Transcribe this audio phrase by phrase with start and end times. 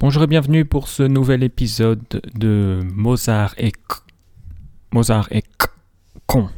[0.00, 4.00] Bonjour et bienvenue pour ce nouvel épisode de Mozart et C.
[4.92, 5.68] Mozart et C.
[6.24, 6.50] con.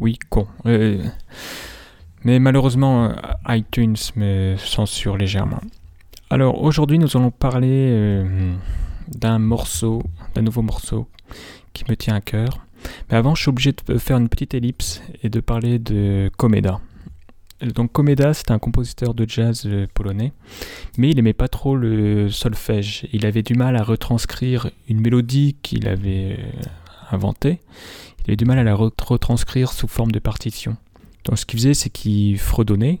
[0.00, 0.48] Oui, con.
[0.66, 1.00] Euh,
[2.24, 3.12] mais malheureusement, euh,
[3.54, 5.60] iTunes me censure légèrement.
[6.28, 8.52] Alors aujourd'hui, nous allons parler euh,
[9.16, 10.02] d'un morceau,
[10.34, 11.06] d'un nouveau morceau
[11.72, 12.66] qui me tient à cœur.
[13.08, 16.80] Mais avant, je suis obligé de faire une petite ellipse et de parler de Komeda.
[17.62, 20.32] Donc Komeda, c'est un compositeur de jazz euh, polonais,
[20.98, 23.08] mais il aimait pas trop le solfège.
[23.12, 26.60] Il avait du mal à retranscrire une mélodie qu'il avait euh,
[27.10, 27.60] inventée.
[28.20, 30.76] Il avait du mal à la retranscrire sous forme de partition.
[31.24, 33.00] Donc ce qu'il faisait, c'est qu'il fredonnait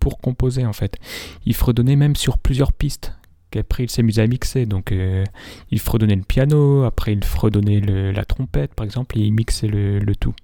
[0.00, 0.98] pour composer en fait.
[1.46, 3.12] Il fredonnait même sur plusieurs pistes
[3.52, 4.66] qu'après il s'amusait à mixer.
[4.66, 5.24] Donc euh,
[5.70, 10.00] il fredonnait le piano, après il fredonnait la trompette par exemple, et il mixait le,
[10.00, 10.34] le tout.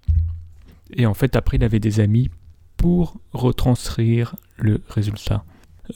[0.94, 2.30] Et en fait, après, il avait des amis
[2.78, 5.44] pour retranscrire le résultat.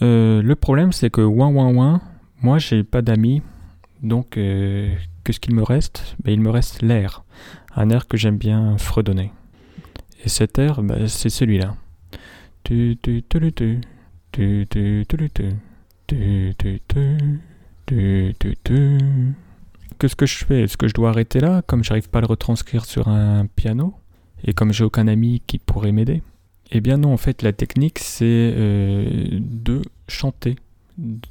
[0.02, 2.02] Euh, le problème, c'est que ouin ouin ouin,
[2.42, 3.40] moi j'ai pas d'amis,
[4.02, 7.24] donc euh, qu'est-ce qu'il me reste ben, Il me reste l'air,
[7.74, 9.32] un air que j'aime bien fredonner.
[10.24, 11.76] Et cet air, ben, c'est celui-là.
[19.98, 22.26] Qu'est-ce que je fais Est-ce que je dois arrêter là, comme j'arrive pas à le
[22.26, 23.94] retranscrire sur un piano,
[24.44, 26.22] et comme j'ai aucun ami qui pourrait m'aider
[26.74, 30.56] eh bien non, en fait, la technique, c'est euh, de chanter,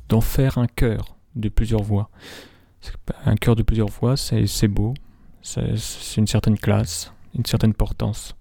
[0.07, 2.09] d'en faire un chœur de plusieurs voix.
[3.25, 4.93] Un chœur de plusieurs voix, c'est beau,
[5.41, 8.35] c'est une certaine classe, une certaine portance.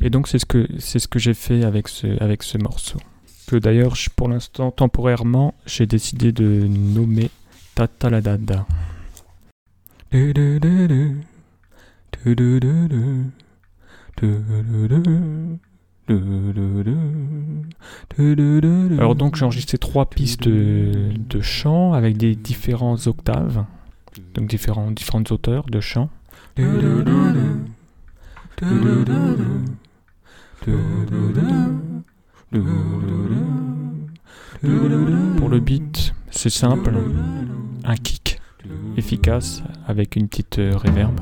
[0.00, 2.98] Et donc c'est ce que ce que j'ai fait avec ce avec ce morceau.
[3.46, 7.30] Que d'ailleurs, pour l'instant, temporairement, j'ai décidé de nommer
[7.74, 8.66] Tataladada.
[18.98, 23.64] Alors donc j'ai enregistré trois pistes de, chant avec des différents octaves,
[24.34, 26.08] donc différentes hauteurs de chant.
[35.36, 36.94] Pour le beat, c'est simple,
[37.84, 38.40] un kick
[38.96, 41.20] efficace avec une petite euh, reverb.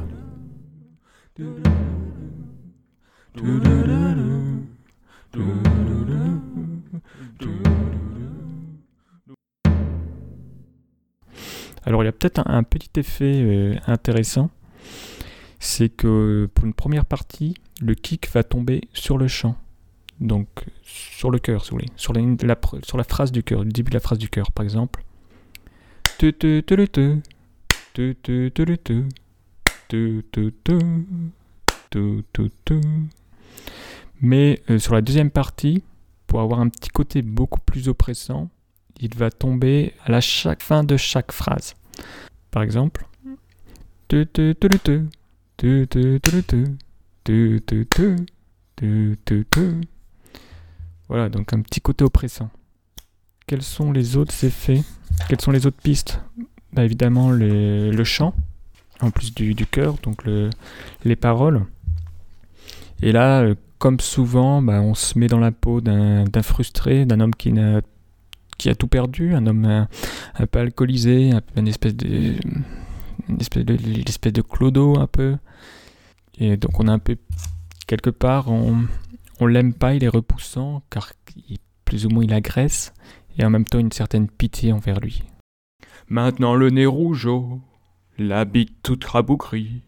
[11.86, 14.50] Alors il y a peut-être un, petit effet euh, intéressant,
[15.58, 19.56] c'est que pour une première partie, le kick va tomber sur le chant,
[20.20, 20.46] donc
[20.82, 23.90] sur le cœur, si vous voulez, sur la, sur la phrase du cœur, le début
[23.90, 25.04] de la phrase du cœur, par exemple.
[34.24, 35.84] Mais euh, sur la deuxième partie,
[36.26, 38.48] pour avoir un petit côté beaucoup plus oppressant,
[38.98, 41.74] il va tomber à la chaque fin de chaque phrase.
[42.50, 43.06] Par exemple,
[51.08, 52.48] voilà, donc un petit côté oppressant.
[53.46, 54.82] Quels sont les autres effets
[55.28, 56.18] Quelles sont les autres pistes
[56.72, 58.34] bah, Évidemment, le chant,
[59.02, 60.24] en plus du, du chœur, donc
[61.04, 61.66] les paroles.
[63.02, 67.20] Et là, euh, comme souvent, bah, on se met dans la peau d'un frustré, d'un
[67.20, 72.32] homme qui, a, tout perdu, un homme un, peu alcoolisé, un, une espèce de
[73.28, 75.36] de l'espèce de clodo un peu.
[76.38, 77.18] Et donc on a un peu
[77.86, 78.86] quelque part, on,
[79.38, 81.12] on l'aime pas, il est repoussant car
[81.84, 82.94] plus ou moins il agresse
[83.36, 85.24] et en même temps une certaine pitié envers lui.
[86.08, 87.60] Maintenant le nez rougeau,
[88.16, 89.82] la bite toute rabougrie,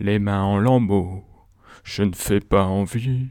[0.00, 1.24] les mains en lambeaux
[1.84, 3.28] je ne fais pas envie.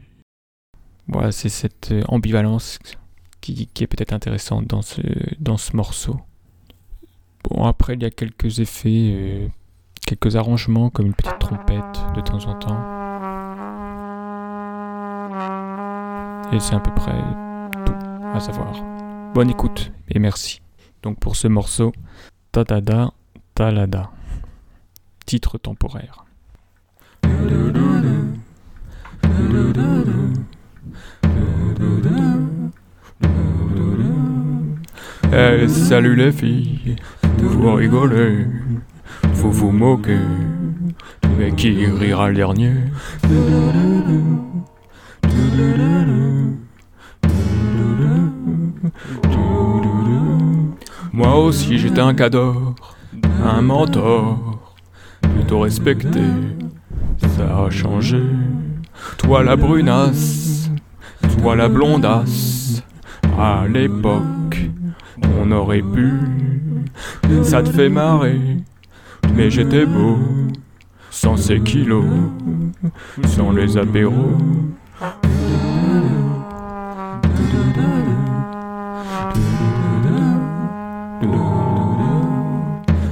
[1.08, 2.78] Voilà, c'est cette euh, ambivalence
[3.40, 6.18] qui, est peut-être intéressante dans ce, morceau.
[7.42, 9.48] Bon, après, il y a quelques effets, euh,
[10.06, 12.80] quelques arrangements, comme une petite trompette de temps en temps.
[16.54, 17.20] Et c'est à peu près
[17.84, 17.92] tout
[18.32, 18.72] à savoir.
[19.34, 20.62] Bonne écoute et merci.
[21.02, 21.92] Donc pour ce morceau,
[22.52, 23.12] Tadada
[23.54, 24.10] Talada.
[25.26, 26.23] Titre temporaire.
[35.36, 36.94] Eh, salut les filles,
[37.38, 38.46] vous rigolez,
[39.32, 40.20] vous vous moquez,
[41.36, 42.74] mais qui rira le dernier?
[51.12, 52.76] Moi aussi j'étais un cador,
[53.44, 54.60] un mentor,
[55.34, 56.22] plutôt respecté,
[57.36, 58.22] ça a changé.
[59.18, 60.70] Toi la brunasse,
[61.38, 62.84] toi la blondasse,
[63.36, 64.22] à l'époque,
[65.22, 66.12] on aurait pu
[67.42, 68.40] ça te fait marrer.
[69.34, 70.18] Mais j'étais beau,
[71.10, 72.04] sans ces kilos,
[73.26, 74.36] sans les apéros.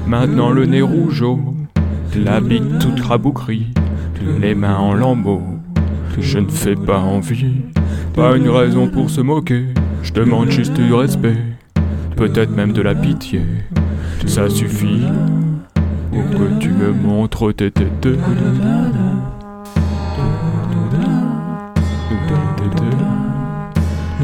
[0.07, 1.41] Maintenant le nez rougeau,
[2.15, 3.73] la bite toute raboucrie,
[4.41, 5.43] les mains en lambeaux.
[6.19, 7.63] Je ne fais pas envie,
[8.15, 9.65] pas une raison pour se moquer.
[10.03, 11.39] Je demande juste du respect,
[12.17, 13.43] peut-être même de la pitié.
[14.27, 15.03] Ça suffit
[16.11, 18.09] pour que tu me montres tes têtes.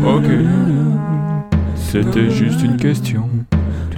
[0.05, 0.31] Ok,
[1.75, 3.29] c'était juste une question.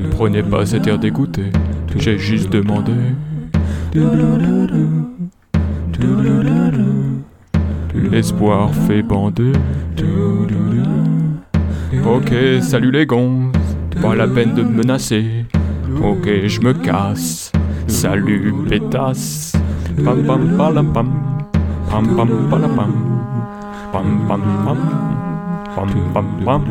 [0.01, 1.53] Ne prenez pas cet air dégoûté,
[1.97, 2.93] j'ai juste demandé.
[7.95, 9.53] L'espoir fait bander.
[12.07, 12.33] Ok,
[12.63, 13.53] salut les gonzes,
[14.00, 15.44] pas la peine de me menacer.
[16.02, 17.52] Ok, je me casse.
[17.87, 19.52] Salut, pétasse.
[20.05, 21.08] Pam pam palam pam.
[21.91, 22.93] Pam pam palam pam.
[23.93, 24.79] Pam pam pam.
[25.76, 26.64] Pam pam pam.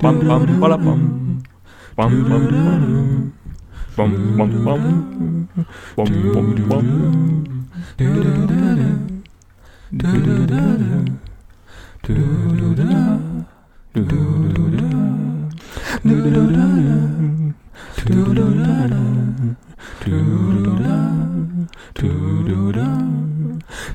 [0.00, 1.00] Pam pam palam pam.
[1.96, 2.82] Pam pam pam.
[3.96, 4.82] Pam pam pam.
[5.96, 6.86] Pam pam pam.